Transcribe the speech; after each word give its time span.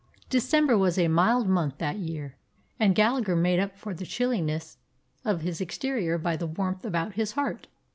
December 0.31 0.75
was 0.75 0.97
a 0.97 1.07
mild 1.07 1.47
month 1.47 1.77
that 1.77 1.99
year, 1.99 2.35
and 2.79 2.95
Gallagher 2.95 3.35
made 3.35 3.59
up 3.59 3.77
for 3.77 3.93
the 3.93 4.03
chilli 4.03 4.41
ness 4.43 4.77
of 5.23 5.41
his 5.41 5.61
exterior 5.61 6.17
by 6.17 6.35
the 6.35 6.47
warmth 6.47 6.83
about 6.83 7.13
his 7.13 7.33
heart. 7.33 7.67